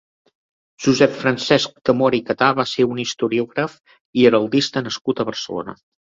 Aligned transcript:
Josep 0.85 1.11
Francesc 1.17 1.75
de 1.89 1.95
Móra 1.99 2.19
i 2.21 2.21
Catà 2.31 2.47
va 2.61 2.65
ser 2.73 2.87
un 2.95 3.03
historiògraf 3.05 3.77
i 4.23 4.27
heraldista 4.31 4.85
nascut 4.89 5.21
a 5.21 5.29
Barcelona. 5.31 5.79